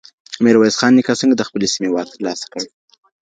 [0.43, 2.63] ميرويس خان نيکه څنګه د خپلې سيمې واک ترلاسه کړ؟